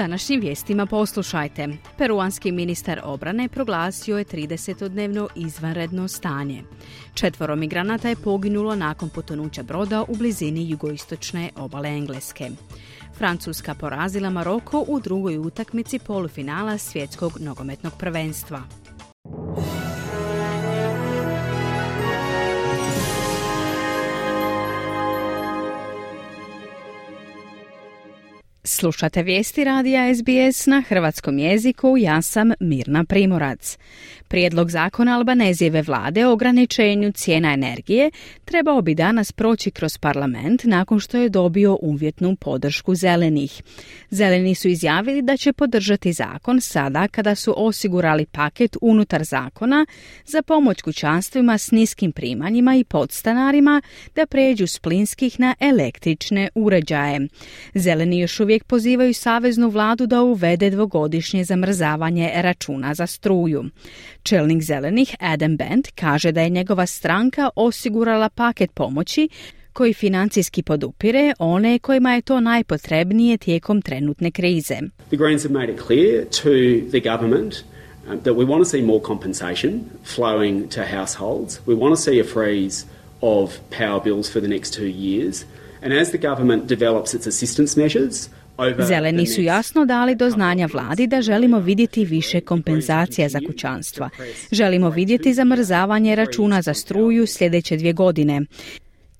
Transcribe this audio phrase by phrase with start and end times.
[0.00, 1.68] Današnjim vijestima poslušajte.
[1.98, 6.62] Peruanski ministar obrane proglasio je 30-dnevno izvanredno stanje.
[7.14, 12.50] Četvoro migranata je poginulo nakon potonuća broda u blizini jugoistočne obale Engleske.
[13.18, 18.79] Francuska porazila Maroko u drugoj utakmici polufinala svjetskog nogometnog prvenstva.
[28.72, 33.78] Slušate vijesti radija SBS na hrvatskom jeziku, ja sam Mirna Primorac.
[34.28, 38.10] Prijedlog zakona Albanezijeve vlade o ograničenju cijena energije
[38.44, 43.62] trebao bi danas proći kroz parlament nakon što je dobio uvjetnu podršku zelenih.
[44.10, 49.86] Zeleni su izjavili da će podržati zakon sada kada su osigurali paket unutar zakona
[50.26, 53.82] za pomoć kućanstvima s niskim primanjima i podstanarima
[54.14, 57.28] da pređu s plinskih na električne uređaje.
[57.74, 63.64] Zeleni još uvijek pozivaju saveznu vladu da uvede dvogodišnje zamrzavanje računa za struju.
[64.22, 69.28] Čelnik zelenih Adam Bent kaže da je njegova stranka osigurala paket pomoći
[69.72, 74.78] koji financijski podupire one kojima je to najpotrebnije tijekom trenutne krize.
[75.08, 76.50] The Greens have made it clear to
[76.90, 77.54] the government
[78.08, 79.80] um, that we want to see more compensation
[80.16, 81.60] flowing to households.
[81.66, 82.86] We want to see a freeze
[83.20, 85.44] of power bills for the next two years.
[85.82, 88.28] And as the government develops its assistance measures,
[88.86, 94.10] Zeleni su jasno dali do znanja vladi da želimo vidjeti više kompenzacija za kućanstva.
[94.52, 98.40] Želimo vidjeti zamrzavanje računa za struju sljedeće dvije godine.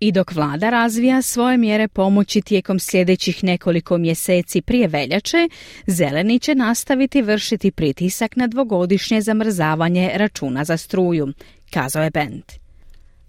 [0.01, 5.49] I dok vlada razvija svoje mjere pomoći tijekom sljedećih nekoliko mjeseci prije veljače,
[5.87, 11.29] zeleni će nastaviti vršiti pritisak na dvogodišnje zamrzavanje računa za struju,
[11.71, 12.70] kazao je Bent.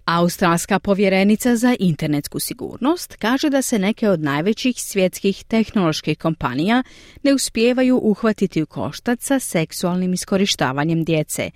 [0.04, 6.82] Australska povjerenica za internetsku sigurnost kaže da se neke od najvećih svjetskih tehnoloških kompanija
[7.22, 11.50] ne uspijevaju uhvatiti u koštac sa seksualnim iskorištavanjem djece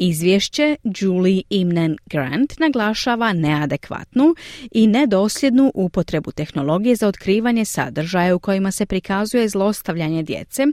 [0.00, 4.34] Izvješće Julie Imnen Grant naglašava neadekvatnu
[4.72, 10.66] i nedosljednu upotrebu tehnologije za otkrivanje sadržaja u kojima se prikazuje zlostavljanje djece,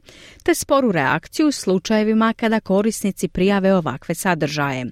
[0.43, 4.85] te sporu reakciju u slučajevima kada korisnici prijave ovakve sadržaje.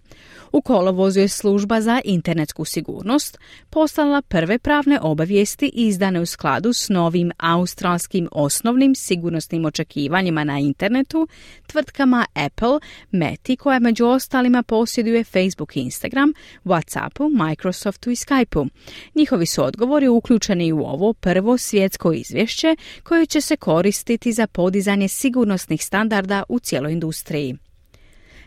[0.54, 3.38] U kolovozu je služba za internetsku sigurnost
[3.70, 11.28] poslala prve pravne obavijesti izdane u skladu s novim australskim osnovnim sigurnosnim očekivanjima na internetu
[11.68, 12.80] tvrtkama Apple,
[13.12, 16.34] Meti koja među ostalima posjeduje Facebook i Instagram,
[16.66, 18.70] Whatsappu, Microsoftu i Skypeu.
[19.16, 25.08] Njihovi su odgovori uključeni u ovo prvo svjetsko izvješće koje će se koristiti za podizanje
[25.08, 27.58] sigurnosnih standarda u cijeloj industriji.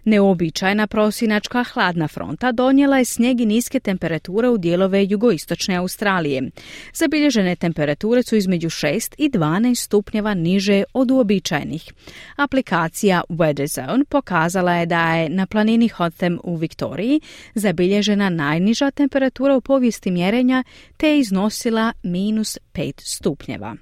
[0.07, 6.51] Neobičajna prosinačka hladna fronta donijela je snijeg i niske temperature u dijelove jugoistočne Australije.
[6.95, 11.93] Zabilježene temperature su između 6 i 12 stupnjeva niže od uobičajenih.
[12.37, 17.21] Aplikacija Weather Zone pokazala je da je na planini Hotham u Viktoriji
[17.55, 20.65] zabilježena najniža temperatura u povijesti mjerenja
[20.97, 23.77] te je iznosila minus 5 stupnjeva.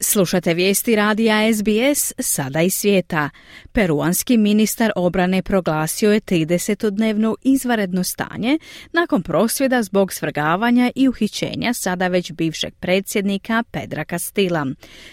[0.00, 3.30] Slušate vijesti radija SBS sada i svijeta.
[3.72, 8.58] Peruanski ministar obrane proglasio je 30-dnevno izvaredno stanje
[8.92, 14.66] nakon prosvjeda zbog svrgavanja i uhićenja sada već bivšeg predsjednika Pedra Castilla.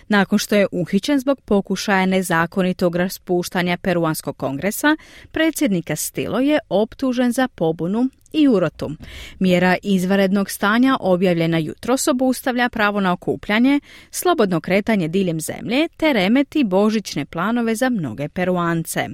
[0.08, 4.98] Nakon što je uhićen zbog pokušaja nezakonitog raspuštanja Peruanskog kongresa,
[5.32, 8.92] predsjednik Castillo je optužen za pobunu i urotu.
[9.40, 13.80] Mjera izvanrednog stanja objavljena jutros obustavlja pravo na okupljanje,
[14.12, 14.75] slobodno kretanje
[15.08, 19.10] diljem zemlje te remeti božićne planove za mnoge peruance.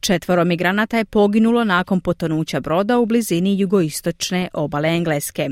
[0.00, 5.48] Četvoro migranata je poginulo nakon potonuća broda u blizini jugoistočne obale Engleske.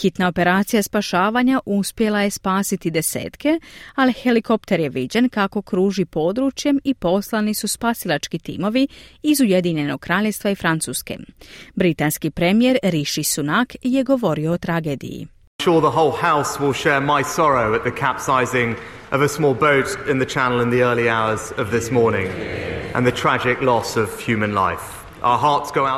[0.00, 3.60] Hitna operacija spašavanja uspjela je spasiti desetke,
[3.94, 8.88] ali helikopter je viđen kako kruži područjem i poslani su spasilački timovi
[9.22, 11.16] iz Ujedinjenog kraljestva i Francuske.
[11.74, 15.37] Britanski premijer Rishi Sunak je govorio o tragediji.
[15.60, 18.76] Sure the whole house will share my sorrow at the capsizing
[19.10, 22.28] of a small boat in the channel in the early hours of this morning
[22.94, 24.82] and the tragic loss of human life.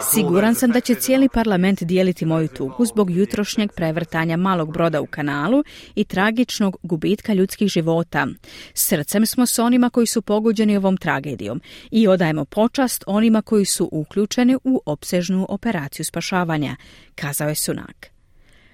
[0.03, 5.07] Siguran sam da će cijeli parlament dijeliti moju tugu zbog jutrošnjeg prevrtanja malog broda u
[5.07, 5.65] kanalu
[5.95, 8.27] i tragičnog gubitka ljudskih života.
[8.75, 11.61] Srcem smo s onima koji su pogođeni ovom tragedijom
[11.91, 16.77] i odajemo počast onima koji su uključeni u opsežnu operaciju spašavanja,
[17.15, 18.20] kazao je Sunak.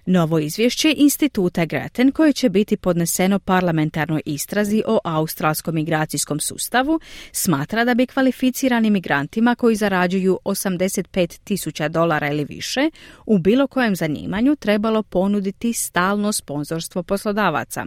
[0.09, 7.01] Novo izvješće Instituta Greten koje će biti podneseno parlamentarnoj istrazi o australskom migracijskom sustavu
[7.33, 12.91] smatra da bi kvalificiranim migrantima koji zarađuju 85 tisuća dolara ili više
[13.27, 17.87] u bilo kojem zanimanju trebalo ponuditi stalno sponzorstvo poslodavaca.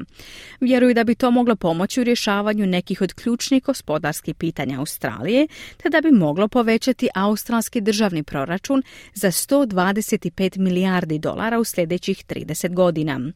[0.60, 5.90] Vjeruju da bi to moglo pomoći u rješavanju nekih od ključnih gospodarskih pitanja Australije, te
[5.90, 8.84] da bi moglo povećati australski državni proračun
[9.14, 13.32] za 125 milijardi dolara u sljedećih 30 godina.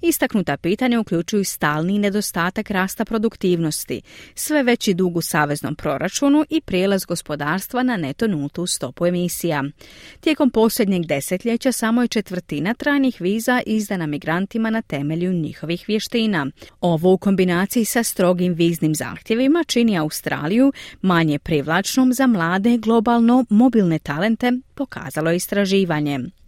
[0.00, 4.02] Istaknuta pitanja uključuju stalni nedostatak rasta produktivnosti,
[4.34, 9.64] sve veći dug u saveznom proračunu i prijelaz gospodarstva na neto nultu stopu emisija.
[10.20, 16.46] Tijekom posljednjeg desetljeća samo je četvrtina trajnih viza izdana migrantima na temelju njihovih vještina.
[16.80, 20.72] Ovo u kombinaciji sa strogim viznim zahtjevima čini Australiju
[21.02, 26.41] manje privlačnom za mlade globalno mobilne talente, pokazalo je istraživanje.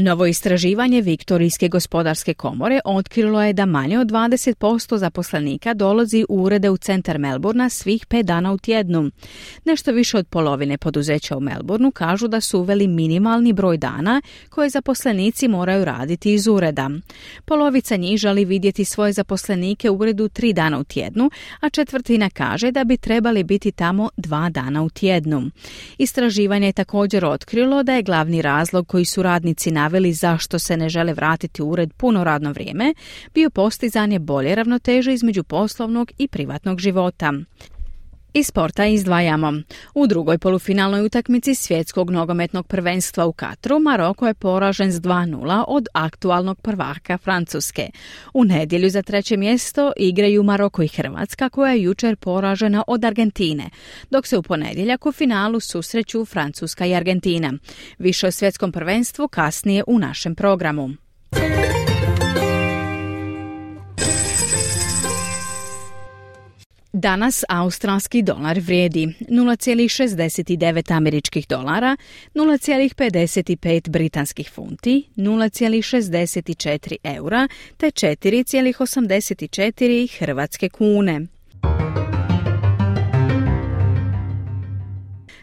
[0.00, 6.70] Novo istraživanje Viktorijske gospodarske komore otkrilo je da manje od 20% zaposlenika dolazi u urede
[6.70, 9.10] u centar Melburna svih pet dana u tjednu.
[9.64, 14.70] Nešto više od polovine poduzeća u Melbourneu kažu da su uveli minimalni broj dana koje
[14.70, 16.90] zaposlenici moraju raditi iz ureda.
[17.44, 21.30] Polovica njih želi vidjeti svoje zaposlenike u uredu tri dana u tjednu,
[21.60, 25.50] a četvrtina kaže da bi trebali biti tamo dva dana u tjednu.
[25.98, 30.88] Istraživanje je također otkrilo da je glavni razlog koji su radnici naveli zašto se ne
[30.88, 32.94] žele vratiti u ured puno radno vrijeme,
[33.34, 37.32] bio postizanje bolje ravnoteže između poslovnog i privatnog života.
[38.34, 39.52] Iz sporta izdvajamo.
[39.94, 45.86] U drugoj polufinalnoj utakmici svjetskog nogometnog prvenstva u Katru Maroko je poražen s 2-0 od
[45.92, 47.90] aktualnog prvaka Francuske.
[48.34, 53.70] U nedjelju za treće mjesto igraju Maroko i Hrvatska koja je jučer poražena od Argentine,
[54.10, 57.52] dok se u ponedjeljak u finalu susreću Francuska i Argentina.
[57.98, 60.90] Više o svjetskom prvenstvu kasnije u našem programu.
[66.92, 71.96] Danas australski dolar vrijedi 0,69 američkih dolara,
[72.34, 81.26] 0,55 britanskih funti, 0,64 eura te 4,84 hrvatske kune.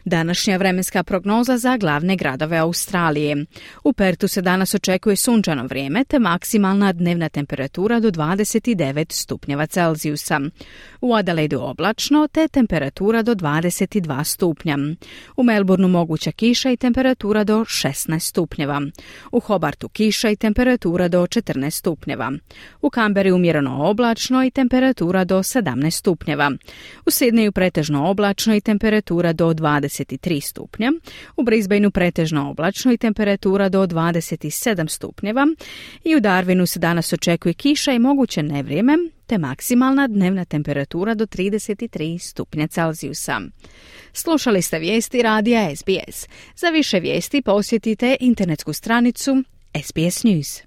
[0.09, 3.45] Današnja vremenska prognoza za glavne gradove Australije.
[3.83, 10.39] U Pertu se danas očekuje sunčano vrijeme te maksimalna dnevna temperatura do 29 stupnjeva Celzijusa.
[11.01, 14.77] U Adelaidu oblačno te temperatura do 22 stupnja.
[15.37, 18.81] U Melbourneu moguća kiša i temperatura do 16 stupnjeva.
[19.31, 22.31] U Hobartu kiša i temperatura do 14 stupnjeva.
[22.81, 26.51] U Kamberi umjereno oblačno i temperatura do 17 stupnjeva.
[27.05, 30.91] U Sidneju pretežno oblačno i temperatura do 20 23 stupnja,
[31.37, 35.47] u Brisbaneu pretežno oblačno i temperatura do 27 stupnjeva
[36.03, 41.25] i u Darwinu se danas očekuje kiša i moguće nevrijeme, te maksimalna dnevna temperatura do
[41.25, 43.41] 33 stupnja Celzijusa.
[44.13, 46.27] Slušali ste vijesti radija SBS.
[46.55, 49.43] Za više vijesti posjetite internetsku stranicu
[49.83, 50.66] SBS News.